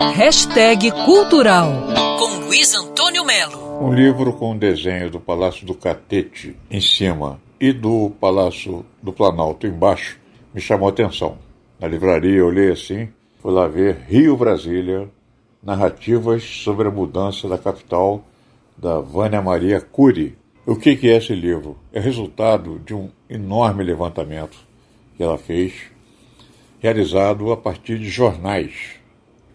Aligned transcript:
Hashtag 0.00 0.92
Cultural 1.04 1.72
com 2.20 2.44
Luiz 2.46 2.72
Antônio 2.72 3.24
Melo. 3.24 3.84
Um 3.84 3.92
livro 3.92 4.32
com 4.32 4.52
um 4.52 4.56
desenho 4.56 5.10
do 5.10 5.18
Palácio 5.18 5.66
do 5.66 5.74
Catete 5.74 6.56
em 6.70 6.80
cima 6.80 7.40
e 7.60 7.72
do 7.72 8.10
Palácio 8.20 8.86
do 9.02 9.12
Planalto 9.12 9.66
embaixo 9.66 10.16
me 10.54 10.60
chamou 10.60 10.88
a 10.88 10.92
atenção. 10.92 11.36
Na 11.80 11.88
livraria 11.88 12.36
eu 12.38 12.46
olhei 12.46 12.70
assim, 12.70 13.08
fui 13.42 13.52
lá 13.52 13.66
ver 13.66 14.04
Rio 14.06 14.36
Brasília, 14.36 15.10
narrativas 15.60 16.44
sobre 16.44 16.86
a 16.86 16.92
mudança 16.92 17.48
da 17.48 17.58
capital 17.58 18.24
da 18.76 19.00
Vânia 19.00 19.42
Maria 19.42 19.80
Cury. 19.80 20.38
O 20.64 20.76
que, 20.76 20.94
que 20.94 21.10
é 21.10 21.16
esse 21.16 21.34
livro? 21.34 21.76
É 21.92 21.98
resultado 21.98 22.78
de 22.86 22.94
um 22.94 23.10
enorme 23.28 23.82
levantamento 23.82 24.58
que 25.16 25.24
ela 25.24 25.38
fez, 25.38 25.72
realizado 26.78 27.50
a 27.50 27.56
partir 27.56 27.98
de 27.98 28.08
jornais, 28.08 28.98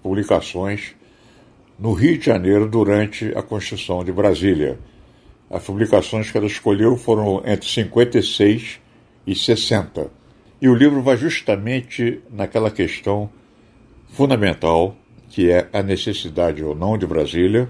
publicações 0.03 0.93
no 1.79 1.93
Rio 1.93 2.17
de 2.17 2.25
Janeiro 2.25 2.67
durante 2.67 3.31
a 3.35 3.41
construção 3.41 4.03
de 4.03 4.11
Brasília. 4.11 4.77
As 5.49 5.63
publicações 5.63 6.29
que 6.29 6.37
ela 6.37 6.45
escolheu 6.45 6.97
foram 6.97 7.41
entre 7.45 7.67
56 7.67 8.79
e 9.25 9.35
60. 9.35 10.11
E 10.61 10.67
o 10.67 10.75
livro 10.75 11.01
vai 11.01 11.15
justamente 11.17 12.21
naquela 12.29 12.69
questão 12.69 13.29
fundamental, 14.09 14.95
que 15.29 15.49
é 15.49 15.67
a 15.73 15.81
necessidade 15.81 16.63
ou 16.63 16.75
não 16.75 16.97
de 16.97 17.07
Brasília, 17.07 17.69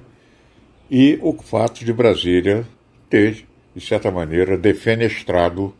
e 0.89 1.17
o 1.21 1.33
fato 1.33 1.85
de 1.85 1.93
Brasília 1.93 2.65
ter, 3.09 3.45
de 3.75 3.85
certa 3.85 4.11
maneira, 4.11 4.57
defenestrado 4.57 5.73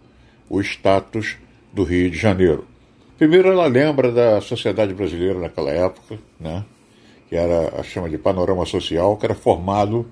o 0.49 0.61
status 0.61 1.35
do 1.73 1.83
Rio 1.83 2.09
de 2.09 2.17
Janeiro. 2.17 2.72
Primeiro, 3.23 3.47
ela 3.47 3.67
lembra 3.67 4.11
da 4.11 4.41
sociedade 4.41 4.93
brasileira 4.93 5.39
naquela 5.39 5.71
época, 5.71 6.19
né, 6.37 6.65
que 7.29 7.37
era 7.37 7.79
a 7.79 7.81
chama 7.81 8.09
de 8.09 8.17
panorama 8.17 8.65
social, 8.65 9.15
que 9.15 9.25
era 9.25 9.33
formado 9.33 10.05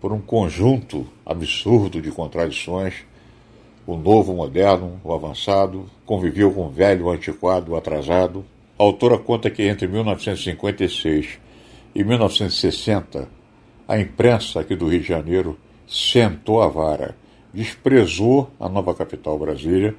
por 0.00 0.12
um 0.12 0.20
conjunto 0.20 1.06
absurdo 1.24 2.02
de 2.02 2.10
contradições, 2.10 3.04
o 3.86 3.96
novo, 3.96 4.32
o 4.32 4.36
moderno, 4.36 5.00
o 5.04 5.14
avançado, 5.14 5.88
conviveu 6.04 6.50
com 6.50 6.66
o 6.66 6.68
velho, 6.68 7.04
o 7.04 7.10
antiquado, 7.12 7.70
o 7.70 7.76
atrasado. 7.76 8.44
A 8.76 8.82
autora 8.82 9.16
conta 9.16 9.48
que 9.48 9.62
entre 9.62 9.86
1956 9.86 11.38
e 11.94 12.02
1960, 12.02 13.28
a 13.86 14.00
imprensa 14.00 14.58
aqui 14.58 14.74
do 14.74 14.88
Rio 14.88 15.02
de 15.02 15.06
Janeiro 15.06 15.56
sentou 15.86 16.60
a 16.60 16.66
vara, 16.66 17.14
desprezou 17.54 18.50
a 18.58 18.68
nova 18.68 18.92
capital 18.92 19.38
Brasília 19.38 19.94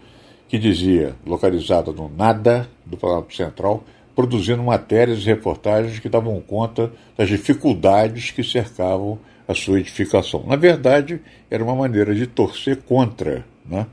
que 0.51 0.59
dizia, 0.59 1.15
localizada 1.25 1.93
no 1.93 2.09
nada 2.09 2.67
do 2.85 2.97
Planalto 2.97 3.33
Central, 3.33 3.85
produzindo 4.13 4.61
matérias 4.61 5.19
e 5.19 5.25
reportagens 5.27 5.97
que 5.97 6.09
davam 6.09 6.41
conta 6.41 6.91
das 7.17 7.29
dificuldades 7.29 8.31
que 8.31 8.43
cercavam 8.43 9.17
a 9.47 9.53
sua 9.53 9.79
edificação. 9.79 10.43
Na 10.45 10.57
verdade, 10.57 11.21
era 11.49 11.63
uma 11.63 11.73
maneira 11.73 12.13
de 12.13 12.27
torcer 12.27 12.81
contra, 12.81 13.45
né? 13.65 13.87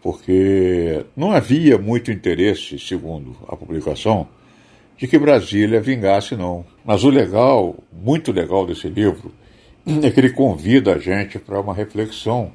porque 0.00 1.04
não 1.16 1.32
havia 1.32 1.76
muito 1.76 2.12
interesse, 2.12 2.78
segundo 2.78 3.36
a 3.48 3.56
publicação, 3.56 4.28
de 4.96 5.08
que 5.08 5.18
Brasília 5.18 5.80
vingasse, 5.80 6.36
não. 6.36 6.64
Mas 6.84 7.02
o 7.02 7.10
legal, 7.10 7.74
muito 7.92 8.30
legal 8.30 8.64
desse 8.64 8.88
livro, 8.88 9.32
é 10.04 10.08
que 10.08 10.20
ele 10.20 10.30
convida 10.30 10.94
a 10.94 10.98
gente 11.00 11.36
para 11.40 11.60
uma 11.60 11.74
reflexão 11.74 12.52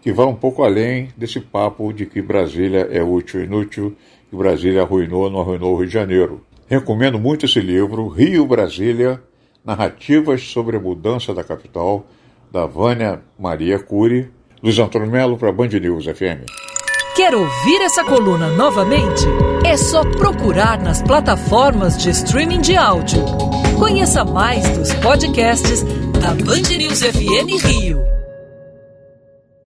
que 0.00 0.12
vai 0.12 0.26
um 0.26 0.34
pouco 0.34 0.62
além 0.62 1.08
desse 1.16 1.40
papo 1.40 1.92
de 1.92 2.06
que 2.06 2.22
Brasília 2.22 2.88
é 2.90 3.02
útil 3.02 3.40
ou 3.40 3.46
inútil, 3.46 3.96
que 4.30 4.36
Brasília 4.36 4.82
arruinou 4.82 5.30
não 5.30 5.40
arruinou 5.40 5.74
o 5.74 5.78
Rio 5.78 5.86
de 5.86 5.92
Janeiro. 5.92 6.44
Recomendo 6.68 7.18
muito 7.18 7.46
esse 7.46 7.60
livro, 7.60 8.08
Rio 8.08 8.46
Brasília, 8.46 9.22
Narrativas 9.64 10.42
sobre 10.42 10.76
a 10.76 10.80
Mudança 10.80 11.34
da 11.34 11.42
Capital, 11.42 12.06
da 12.50 12.66
Vânia 12.66 13.20
Maria 13.38 13.78
Cury, 13.78 14.30
Luiz 14.62 14.78
Antônio 14.78 15.10
Melo 15.10 15.36
para 15.36 15.52
Band 15.52 15.68
News 15.68 16.04
FM. 16.04 16.46
Quer 17.14 17.34
ouvir 17.34 17.82
essa 17.82 18.04
coluna 18.04 18.48
novamente? 18.50 19.24
É 19.66 19.76
só 19.76 20.04
procurar 20.04 20.80
nas 20.80 21.02
plataformas 21.02 21.98
de 21.98 22.10
streaming 22.10 22.60
de 22.60 22.76
áudio. 22.76 23.24
Conheça 23.78 24.24
mais 24.24 24.68
dos 24.76 24.92
podcasts 24.94 25.82
da 26.20 26.28
Band 26.34 26.76
News 26.76 27.02
FM 27.02 27.64
Rio. 27.64 28.17